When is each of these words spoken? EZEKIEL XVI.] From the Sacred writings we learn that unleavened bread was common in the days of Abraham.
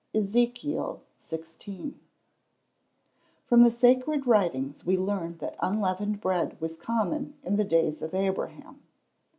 EZEKIEL 0.15 1.03
XVI.] 1.21 1.93
From 3.45 3.61
the 3.61 3.69
Sacred 3.69 4.25
writings 4.25 4.83
we 4.83 4.97
learn 4.97 5.37
that 5.37 5.55
unleavened 5.59 6.19
bread 6.19 6.59
was 6.59 6.75
common 6.75 7.35
in 7.43 7.55
the 7.55 7.63
days 7.63 8.01
of 8.01 8.15
Abraham. 8.15 8.81